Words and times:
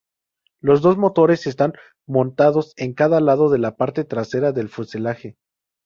Los 0.61 0.81
dos 0.81 0.97
motores 0.97 1.45
están 1.45 1.73
montados 2.07 2.73
en 2.77 2.95
cada 2.95 3.21
lado 3.21 3.49
de 3.51 3.59
la 3.59 3.75
parte 3.77 4.03
trasera 4.03 4.51
del 4.51 4.67
fuselaje. 4.67 5.37